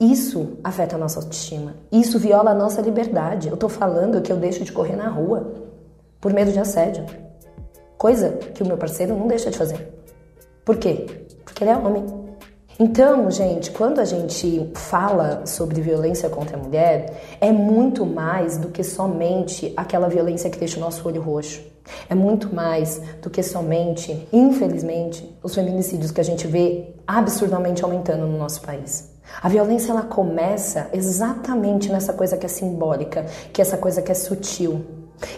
Isso 0.00 0.56
afeta 0.64 0.96
a 0.96 0.98
nossa 0.98 1.18
autoestima. 1.18 1.74
Isso 1.92 2.18
viola 2.18 2.52
a 2.52 2.54
nossa 2.54 2.80
liberdade. 2.80 3.50
Eu 3.50 3.56
tô 3.58 3.68
falando 3.68 4.22
que 4.22 4.32
eu 4.32 4.38
deixo 4.38 4.64
de 4.64 4.72
correr 4.72 4.96
na 4.96 5.10
rua 5.10 5.52
por 6.18 6.32
medo 6.32 6.50
de 6.50 6.58
assédio. 6.58 7.04
Coisa 7.98 8.38
que 8.54 8.62
o 8.62 8.66
meu 8.66 8.78
parceiro 8.78 9.14
não 9.14 9.28
deixa 9.28 9.50
de 9.50 9.58
fazer. 9.58 9.92
Por 10.64 10.78
quê? 10.78 11.26
Porque 11.44 11.62
ele 11.62 11.72
é 11.72 11.76
homem. 11.76 12.19
Então, 12.82 13.30
gente, 13.30 13.70
quando 13.72 13.98
a 13.98 14.06
gente 14.06 14.70
fala 14.74 15.44
sobre 15.44 15.82
violência 15.82 16.30
contra 16.30 16.56
a 16.56 16.58
mulher, 16.58 17.12
é 17.38 17.52
muito 17.52 18.06
mais 18.06 18.56
do 18.56 18.68
que 18.68 18.82
somente 18.82 19.70
aquela 19.76 20.08
violência 20.08 20.48
que 20.48 20.58
deixa 20.58 20.78
o 20.78 20.80
nosso 20.80 21.06
olho 21.06 21.20
roxo. 21.20 21.60
É 22.08 22.14
muito 22.14 22.54
mais 22.54 23.02
do 23.20 23.28
que 23.28 23.42
somente, 23.42 24.26
infelizmente, 24.32 25.30
os 25.42 25.54
feminicídios 25.54 26.10
que 26.10 26.22
a 26.22 26.24
gente 26.24 26.46
vê 26.46 26.94
absurdamente 27.06 27.84
aumentando 27.84 28.26
no 28.26 28.38
nosso 28.38 28.62
país. 28.62 29.10
A 29.42 29.48
violência 29.50 29.92
ela 29.92 30.04
começa 30.04 30.88
exatamente 30.90 31.92
nessa 31.92 32.14
coisa 32.14 32.38
que 32.38 32.46
é 32.46 32.48
simbólica, 32.48 33.26
que 33.52 33.60
é 33.60 33.62
essa 33.62 33.76
coisa 33.76 34.00
que 34.00 34.10
é 34.10 34.14
sutil. 34.14 34.86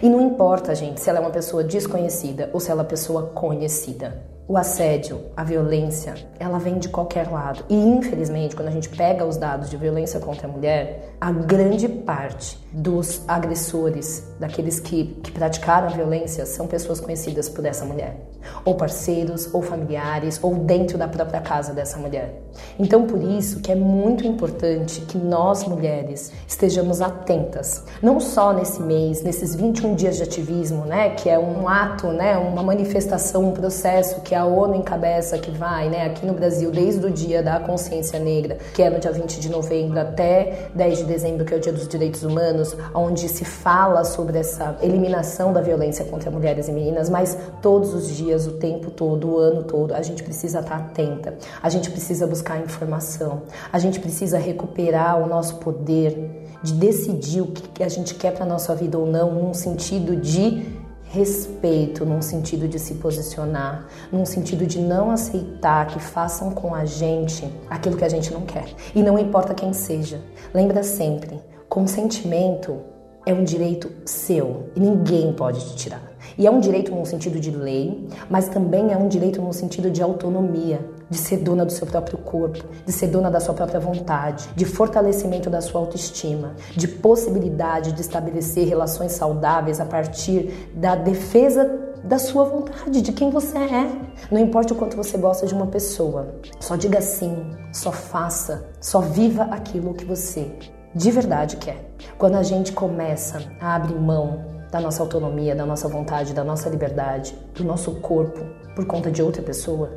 E 0.01 0.09
não 0.09 0.21
importa, 0.21 0.77
gente, 0.77 1.01
se 1.01 1.11
ela 1.11 1.19
é 1.19 1.21
uma 1.21 1.31
pessoa 1.31 1.65
desconhecida 1.65 2.51
ou 2.53 2.61
se 2.61 2.71
ela 2.71 2.83
é 2.83 2.85
uma 2.85 2.89
pessoa 2.89 3.33
conhecida. 3.35 4.31
O 4.53 4.59
assédio, 4.59 5.19
a 5.35 5.43
violência, 5.43 6.13
ela 6.39 6.59
vem 6.59 6.79
de 6.79 6.91
qualquer 6.91 7.27
lado. 7.31 7.65
E 7.71 7.75
infelizmente, 7.75 8.55
quando 8.55 8.69
a 8.69 8.71
gente 8.71 8.91
pega 8.91 9.25
os 9.25 9.39
dados 9.39 9.71
de 9.71 9.79
violência 9.79 10.21
contra 10.21 10.47
a 10.47 10.51
mulher, 10.51 11.15
a 11.19 11.33
grande 11.33 11.89
parte 11.89 12.63
dos 12.71 13.23
agressores, 13.27 14.27
daqueles 14.39 14.79
que, 14.79 15.07
que 15.23 15.31
praticaram 15.31 15.89
a 15.89 15.91
violência, 15.91 16.45
são 16.45 16.67
pessoas 16.67 17.01
conhecidas 17.01 17.49
por 17.49 17.65
essa 17.65 17.85
mulher, 17.85 18.17
ou 18.65 18.75
parceiros, 18.75 19.49
ou 19.55 19.63
familiares, 19.63 20.39
ou 20.43 20.55
dentro 20.55 20.99
da 20.99 21.09
própria 21.09 21.41
casa 21.41 21.73
dessa 21.73 21.97
mulher. 21.97 22.43
Então, 22.79 23.07
por 23.07 23.23
isso 23.23 23.61
que 23.61 23.71
é 23.71 23.75
muito 23.75 24.27
importante 24.27 25.01
que 25.03 25.17
nós 25.17 25.65
mulheres 25.65 26.33
estejamos 26.47 27.01
atentas, 27.01 27.85
não 28.03 28.19
só 28.21 28.53
nesse 28.53 28.83
mês, 28.83 29.23
nesses 29.23 29.55
21 29.55 29.95
dias 29.95 30.17
de 30.17 30.23
ativismo, 30.23 30.85
né, 30.85 31.11
que 31.11 31.29
é 31.29 31.39
um 31.39 31.69
ato, 31.69 32.09
né, 32.09 32.37
uma 32.37 32.63
manifestação, 32.63 33.49
um 33.49 33.53
processo 33.53 34.21
que 34.23 34.35
a 34.43 34.45
ONU 34.45 34.75
encabeça, 34.75 35.39
que 35.39 35.51
vai, 35.51 35.89
né, 35.89 36.07
aqui 36.07 36.27
no 36.27 36.33
Brasil, 36.33 36.71
desde 36.71 37.07
o 37.07 37.11
dia 37.11 37.43
da 37.43 37.61
consciência 37.61 38.19
negra, 38.19 38.59
que 38.75 38.83
é 38.83 38.91
no 38.91 38.99
dia 38.99 39.13
20 39.13 39.39
de 39.39 39.49
novembro 39.49 40.01
até 40.01 40.69
10 40.75 40.99
de 40.99 41.05
dezembro, 41.05 41.45
que 41.45 41.55
é 41.55 41.57
o 41.57 41.61
dia 41.61 41.73
dos 41.73 41.87
direitos 41.87 42.25
humanos, 42.25 42.77
onde 42.93 43.29
se 43.29 43.45
fala 43.45 44.05
sobre 44.05 44.39
essa 44.39 44.77
eliminação 44.83 45.53
da 45.53 45.61
violência 45.61 46.05
contra 46.05 46.29
mulheres 46.31 46.67
e 46.67 46.73
meninas, 46.73 47.09
mas 47.09 47.39
todos 47.61 47.95
os 47.95 48.09
dias, 48.09 48.47
o 48.47 48.53
tempo 48.53 48.91
todo, 48.91 49.31
o 49.31 49.39
ano 49.39 49.63
todo, 49.63 49.95
a 49.95 50.03
gente 50.03 50.25
precisa 50.25 50.59
estar 50.59 50.77
atenta, 50.77 51.35
a 51.63 51.69
gente 51.69 51.89
precisa 51.91 52.27
buscar 52.27 52.59
informação, 52.59 53.43
a 53.73 53.79
gente 53.79 54.01
precisa 54.01 54.39
recuperar 54.39 55.23
o 55.23 55.29
nosso 55.29 55.57
poder 55.57 56.43
de 56.63 56.73
decidir 56.75 57.43
o 57.43 57.47
que 57.47 57.83
a 57.83 57.89
gente 57.89 58.15
quer 58.15 58.33
para 58.33 58.45
nossa 58.45 58.75
vida 58.75 58.99
ou 58.99 59.07
não, 59.07 59.33
num 59.33 59.55
sentido 59.55 60.17
de 60.17 60.82
respeito, 61.13 62.07
num 62.07 62.23
sentido 62.23 62.67
de 62.67 62.79
se 62.79 62.95
posicionar, 62.95 63.87
num 64.11 64.25
sentido 64.25 64.65
de 64.65 64.81
não 64.81 65.11
aceitar 65.11 65.87
que 65.87 66.01
façam 66.01 66.51
com 66.53 66.75
a 66.75 66.87
gente 66.87 67.47
aquilo 67.69 67.99
que 67.99 68.05
a 68.05 68.09
gente 68.09 68.33
não 68.33 68.41
quer. 68.47 68.65
E 68.95 69.03
não 69.03 69.19
importa 69.19 69.53
quem 69.53 69.75
seja. 69.75 70.19
Lembra 70.55 70.83
sempre, 70.83 71.39
consentimento 71.69 72.79
é 73.27 73.35
um 73.35 73.45
direito 73.45 73.93
seu 74.07 74.71
e 74.75 74.81
ninguém 74.81 75.35
pode 75.35 75.61
te 75.61 75.77
tirar. 75.77 76.03
E 76.39 76.47
é 76.47 76.51
um 76.51 76.61
direito 76.61 76.95
no 76.95 77.05
sentido 77.05 77.39
de 77.39 77.51
lei, 77.51 78.09
mas 78.31 78.49
também 78.49 78.91
é 78.91 78.97
um 78.97 79.07
direito 79.07 79.43
no 79.43 79.53
sentido 79.53 79.91
de 79.91 80.03
autonomia, 80.03 80.81
de 81.13 81.19
ser 81.19 81.37
dona 81.37 81.65
do 81.67 81.71
seu 81.71 81.87
próprio 81.87 82.17
corpo, 82.17 82.65
de 82.87 82.91
ser 82.91 83.09
dona 83.09 83.31
da 83.31 83.39
sua 83.39 83.53
própria 83.53 83.79
vontade, 83.79 84.49
de 84.57 84.65
fortalecimento 84.65 85.51
da 85.51 85.61
sua 85.61 85.79
autoestima, 85.79 86.55
de 86.75 86.89
possibilidade 86.89 87.93
de 87.93 88.01
estabelecer 88.01 88.67
relações 88.67 89.13
saudáveis 89.13 89.79
a 89.79 89.85
partir 89.85 90.71
da 90.75 90.97
defesa 90.97 91.81
da 92.03 92.19
sua 92.19 92.45
vontade, 92.45 93.03
de 93.03 93.13
quem 93.13 93.31
você 93.31 93.59
é. 93.59 93.93
Não 94.31 94.41
importa 94.41 94.73
o 94.73 94.77
quanto 94.77 94.97
você 94.97 95.19
gosta 95.19 95.47
de 95.47 95.53
uma 95.55 95.67
pessoa, 95.67 96.35
só 96.59 96.77
diga 96.77 97.03
sim, 97.03 97.51
só 97.73 97.93
faça, 97.93 98.65
só 98.81 99.01
viva 99.01 99.45
aquilo 99.45 99.93
que 99.93 100.07
você 100.07 100.51
de 100.95 101.11
verdade 101.11 101.59
quer. 101.59 101.91
Quando 102.17 102.37
a 102.37 102.43
gente 102.43 102.73
começa 102.73 103.39
a 103.61 103.75
abrir 103.77 103.95
mão 103.95 104.45
da 104.71 104.81
nossa 104.81 105.03
autonomia, 105.03 105.55
da 105.55 105.67
nossa 105.67 105.87
vontade, 105.87 106.33
da 106.33 106.43
nossa 106.43 106.71
liberdade, 106.71 107.37
do 107.55 107.63
nosso 107.63 107.97
corpo 107.97 108.41
por 108.75 108.87
conta 108.87 109.11
de 109.11 109.23
outra 109.23 109.43
pessoa, 109.43 109.91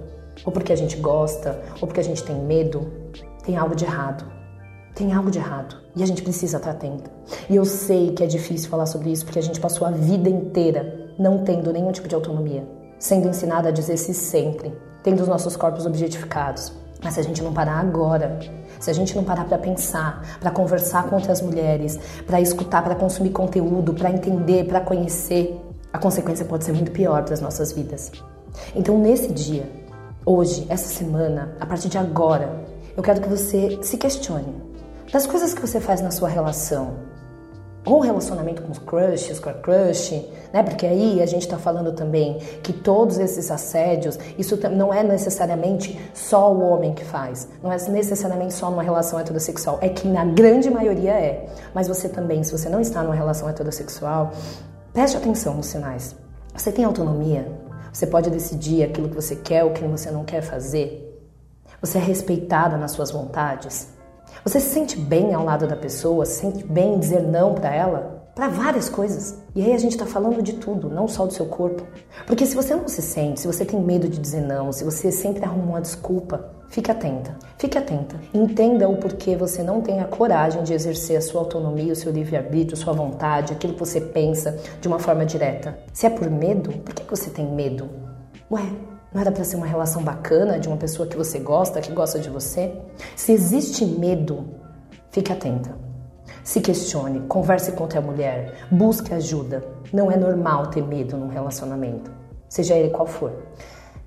ou 0.43 0.51
porque 0.51 0.73
a 0.73 0.75
gente 0.75 0.97
gosta, 0.97 1.61
ou 1.81 1.87
porque 1.87 1.99
a 1.99 2.03
gente 2.03 2.23
tem 2.23 2.35
medo, 2.35 2.91
tem 3.43 3.55
algo 3.55 3.75
de 3.75 3.85
errado. 3.85 4.25
Tem 4.95 5.11
algo 5.11 5.29
de 5.29 5.39
errado 5.39 5.75
e 5.93 6.01
a 6.01 6.05
gente 6.05 6.23
precisa 6.23 6.55
estar 6.55 6.71
atento. 6.71 7.11
E 7.49 7.55
eu 7.57 7.65
sei 7.65 8.11
que 8.11 8.23
é 8.23 8.27
difícil 8.27 8.69
falar 8.69 8.85
sobre 8.85 9.11
isso 9.11 9.25
porque 9.25 9.39
a 9.39 9.43
gente 9.43 9.59
passou 9.59 9.85
a 9.85 9.91
vida 9.91 10.29
inteira 10.29 11.13
não 11.19 11.43
tendo 11.43 11.71
nenhum 11.73 11.91
tipo 11.91 12.07
de 12.07 12.15
autonomia, 12.15 12.65
sendo 12.97 13.27
ensinada 13.27 13.67
a 13.67 13.71
dizer 13.71 13.97
sim 13.97 14.13
sempre, 14.13 14.73
tendo 15.03 15.21
os 15.21 15.27
nossos 15.27 15.57
corpos 15.57 15.85
objetificados. 15.85 16.71
Mas 17.03 17.13
se 17.15 17.19
a 17.19 17.23
gente 17.23 17.43
não 17.43 17.53
parar 17.53 17.79
agora, 17.79 18.39
se 18.79 18.89
a 18.89 18.93
gente 18.93 19.13
não 19.15 19.23
parar 19.23 19.45
para 19.45 19.57
pensar, 19.57 20.37
para 20.39 20.49
conversar 20.49 21.09
com 21.09 21.15
outras 21.15 21.41
mulheres, 21.41 21.99
para 22.25 22.39
escutar, 22.39 22.81
para 22.81 22.95
consumir 22.95 23.31
conteúdo, 23.31 23.93
para 23.93 24.09
entender, 24.09 24.65
para 24.65 24.79
conhecer, 24.79 25.59
a 25.91 25.97
consequência 25.97 26.45
pode 26.45 26.63
ser 26.63 26.71
muito 26.71 26.91
pior 26.91 27.23
para 27.23 27.33
as 27.33 27.41
nossas 27.41 27.73
vidas. 27.73 28.11
Então, 28.73 28.97
nesse 28.97 29.31
dia, 29.33 29.69
hoje, 30.25 30.65
essa 30.69 30.87
semana, 30.87 31.55
a 31.59 31.65
partir 31.65 31.89
de 31.89 31.97
agora, 31.97 32.49
eu 32.97 33.03
quero 33.03 33.21
que 33.21 33.29
você 33.29 33.77
se 33.81 33.97
questione 33.97 34.55
das 35.11 35.27
coisas 35.27 35.53
que 35.53 35.61
você 35.61 35.79
faz 35.79 36.01
na 36.01 36.11
sua 36.11 36.27
relação, 36.27 36.95
ou 37.85 37.99
relacionamento 37.99 38.63
com 38.63 38.71
os 38.71 38.79
crushes, 38.79 39.39
com 39.39 39.49
a 39.49 39.53
crush, 39.53 40.27
né? 40.51 40.63
Porque 40.63 40.87
aí 40.87 41.21
a 41.21 41.25
gente 41.27 41.43
está 41.43 41.57
falando 41.57 41.93
também 41.93 42.39
que 42.63 42.73
todos 42.73 43.19
esses 43.19 43.51
assédios, 43.51 44.17
isso 44.39 44.57
não 44.71 44.91
é 44.91 45.03
necessariamente 45.03 45.99
só 46.11 46.51
o 46.51 46.61
homem 46.61 46.95
que 46.95 47.05
faz, 47.05 47.47
não 47.61 47.71
é 47.71 47.77
necessariamente 47.89 48.55
só 48.55 48.71
numa 48.71 48.81
relação 48.81 49.19
heterossexual, 49.19 49.77
é 49.81 49.89
que 49.89 50.07
na 50.07 50.25
grande 50.25 50.69
maioria 50.71 51.11
é. 51.11 51.47
Mas 51.75 51.87
você 51.87 52.09
também, 52.09 52.43
se 52.43 52.51
você 52.51 52.67
não 52.69 52.81
está 52.81 53.03
numa 53.03 53.13
relação 53.13 53.47
heterossexual, 53.47 54.31
preste 54.91 55.17
atenção 55.17 55.53
nos 55.53 55.67
sinais. 55.67 56.15
Você 56.55 56.71
tem 56.71 56.85
autonomia, 56.85 57.47
você 57.95 58.05
pode 58.05 58.29
decidir 58.29 58.83
aquilo 58.83 59.07
que 59.07 59.15
você 59.15 59.37
quer 59.37 59.63
ou 59.63 59.71
que 59.71 59.81
você 59.85 60.11
não 60.11 60.25
quer 60.25 60.41
fazer. 60.41 61.17
Você 61.79 61.97
é 61.97 62.01
respeitada 62.01 62.75
nas 62.75 62.91
suas 62.91 63.09
vontades. 63.09 63.87
Você 64.43 64.59
se 64.59 64.73
sente 64.73 64.99
bem 64.99 65.33
ao 65.33 65.45
lado 65.45 65.65
da 65.65 65.77
pessoa, 65.77 66.25
se 66.25 66.41
sente 66.41 66.61
bem 66.65 66.95
em 66.95 66.99
dizer 66.99 67.21
não 67.21 67.55
para 67.55 67.73
ela? 67.73 68.14
Para 68.35 68.49
várias 68.49 68.89
coisas. 68.89 69.37
E 69.55 69.63
aí 69.63 69.71
a 69.71 69.77
gente 69.77 69.93
está 69.93 70.05
falando 70.05 70.41
de 70.41 70.53
tudo, 70.53 70.89
não 70.89 71.07
só 71.07 71.25
do 71.25 71.31
seu 71.31 71.45
corpo. 71.45 71.83
Porque 72.27 72.45
se 72.45 72.53
você 72.53 72.75
não 72.75 72.85
se 72.85 73.01
sente, 73.01 73.39
se 73.39 73.47
você 73.47 73.63
tem 73.63 73.79
medo 73.81 74.09
de 74.09 74.19
dizer 74.19 74.41
não, 74.41 74.73
se 74.73 74.83
você 74.83 75.09
sempre 75.09 75.45
arruma 75.45 75.63
uma 75.63 75.81
desculpa, 75.81 76.51
fique 76.67 76.91
atenta. 76.91 77.37
Fique 77.57 77.77
atenta. 77.77 78.19
Entenda 78.33 78.89
o 78.89 78.97
porquê 78.97 79.37
você 79.37 79.63
não 79.63 79.79
tem 79.79 80.01
a 80.01 80.05
coragem 80.05 80.63
de 80.63 80.73
exercer 80.73 81.15
a 81.15 81.21
sua 81.21 81.39
autonomia, 81.39 81.93
o 81.93 81.95
seu 81.95 82.11
livre-arbítrio, 82.11 82.75
sua 82.75 82.91
vontade, 82.91 83.53
aquilo 83.53 83.71
que 83.71 83.79
você 83.79 84.01
pensa 84.01 84.59
de 84.81 84.87
uma 84.89 84.99
forma 84.99 85.25
direta. 85.25 85.79
Se 85.93 86.05
é 86.05 86.09
por 86.09 86.29
medo, 86.29 86.71
por 86.79 86.93
que 86.93 87.09
você 87.09 87.29
tem 87.29 87.49
medo? 87.49 87.89
Ué, 88.51 88.69
não 89.13 89.21
era 89.21 89.31
para 89.31 89.45
ser 89.45 89.55
uma 89.55 89.65
relação 89.65 90.03
bacana 90.03 90.59
de 90.59 90.67
uma 90.67 90.75
pessoa 90.75 91.07
que 91.07 91.15
você 91.15 91.39
gosta, 91.39 91.79
que 91.79 91.93
gosta 91.93 92.19
de 92.19 92.29
você? 92.29 92.73
Se 93.15 93.31
existe 93.31 93.85
medo, 93.85 94.43
fique 95.09 95.31
atenta. 95.31 95.84
Se 96.45 96.61
questione, 96.61 97.21
converse 97.21 97.71
com 97.71 97.87
a 97.91 98.01
mulher, 98.01 98.67
busque 98.69 99.11
ajuda. 99.11 99.63
Não 99.91 100.11
é 100.11 100.15
normal 100.15 100.67
ter 100.67 100.83
medo 100.83 101.17
num 101.17 101.27
relacionamento, 101.27 102.11
seja 102.47 102.75
ele 102.75 102.91
qual 102.91 103.07
for. 103.07 103.31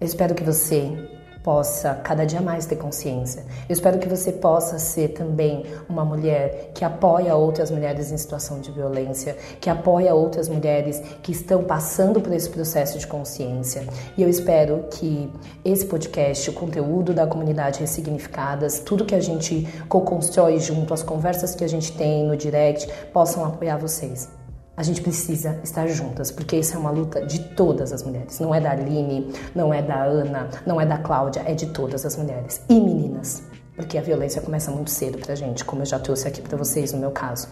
Eu 0.00 0.06
espero 0.06 0.36
que 0.36 0.44
você 0.44 1.17
possa 1.48 1.94
cada 2.04 2.26
dia 2.26 2.42
mais 2.42 2.66
ter 2.66 2.76
consciência. 2.76 3.42
Eu 3.66 3.72
espero 3.72 3.98
que 3.98 4.06
você 4.06 4.30
possa 4.30 4.78
ser 4.78 5.14
também 5.14 5.64
uma 5.88 6.04
mulher 6.04 6.72
que 6.74 6.84
apoia 6.84 7.34
outras 7.34 7.70
mulheres 7.70 8.12
em 8.12 8.18
situação 8.18 8.60
de 8.60 8.70
violência, 8.70 9.34
que 9.58 9.70
apoia 9.70 10.14
outras 10.14 10.46
mulheres 10.46 11.00
que 11.22 11.32
estão 11.32 11.64
passando 11.64 12.20
por 12.20 12.34
esse 12.34 12.50
processo 12.50 12.98
de 12.98 13.06
consciência. 13.06 13.86
E 14.14 14.22
eu 14.22 14.28
espero 14.28 14.84
que 14.90 15.32
esse 15.64 15.86
podcast, 15.86 16.50
o 16.50 16.52
conteúdo 16.52 17.14
da 17.14 17.26
comunidade 17.26 17.80
Ressignificadas, 17.80 18.80
tudo 18.80 19.06
que 19.06 19.14
a 19.14 19.20
gente 19.20 19.66
co-constrói 19.88 20.60
junto, 20.60 20.92
as 20.92 21.02
conversas 21.02 21.54
que 21.54 21.64
a 21.64 21.68
gente 21.68 21.92
tem 21.92 22.26
no 22.26 22.36
direct, 22.36 22.86
possam 23.10 23.42
apoiar 23.42 23.78
vocês. 23.78 24.37
A 24.78 24.82
gente 24.84 25.02
precisa 25.02 25.58
estar 25.64 25.88
juntas, 25.88 26.30
porque 26.30 26.56
isso 26.56 26.76
é 26.76 26.78
uma 26.78 26.92
luta 26.92 27.26
de 27.26 27.40
todas 27.56 27.92
as 27.92 28.04
mulheres. 28.04 28.38
Não 28.38 28.54
é 28.54 28.60
da 28.60 28.70
Aline, 28.70 29.32
não 29.52 29.74
é 29.74 29.82
da 29.82 30.04
Ana, 30.04 30.48
não 30.64 30.80
é 30.80 30.86
da 30.86 30.96
Cláudia, 30.96 31.42
é 31.44 31.52
de 31.52 31.66
todas 31.66 32.06
as 32.06 32.16
mulheres. 32.16 32.62
E 32.68 32.80
meninas, 32.80 33.42
porque 33.74 33.98
a 33.98 34.00
violência 34.00 34.40
começa 34.40 34.70
muito 34.70 34.92
cedo 34.92 35.18
pra 35.18 35.34
gente, 35.34 35.64
como 35.64 35.82
eu 35.82 35.86
já 35.86 35.98
trouxe 35.98 36.28
aqui 36.28 36.40
para 36.40 36.56
vocês 36.56 36.92
no 36.92 37.00
meu 37.00 37.10
caso. 37.10 37.48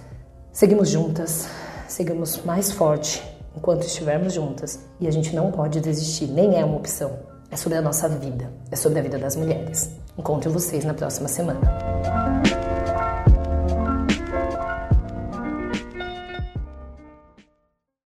Seguimos 0.53 0.89
juntas, 0.89 1.49
seguimos 1.89 2.45
mais 2.45 2.71
forte 2.71 3.21
enquanto 3.57 3.83
estivermos 3.83 4.33
juntas. 4.33 4.79
E 5.01 5.09
a 5.09 5.11
gente 5.11 5.35
não 5.35 5.51
pode 5.51 5.81
desistir, 5.81 6.29
nem 6.29 6.57
é 6.57 6.65
uma 6.65 6.77
opção. 6.77 7.11
É 7.51 7.57
sobre 7.57 7.77
a 7.77 7.83
nossa 7.83 8.09
vida, 8.09 8.53
é 8.71 8.77
sobre 8.77 9.01
a 9.01 9.03
vida 9.03 9.19
das 9.19 9.35
mulheres. 9.35 9.91
Encontro 10.17 10.49
vocês 10.49 10.85
na 10.85 10.95
próxima 10.95 11.27
semana. 11.27 12.66